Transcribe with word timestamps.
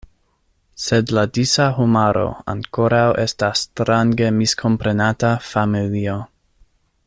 Sed 0.83 1.11
la 1.17 1.25
disa 1.37 1.67
homaro 1.81 2.23
ankoraŭ 2.53 3.03
estas 3.25 3.63
strange 3.67 4.31
miskomprenata 4.41 5.33
familio. 5.53 6.21